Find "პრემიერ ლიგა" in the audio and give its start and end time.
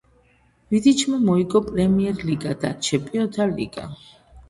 1.69-2.59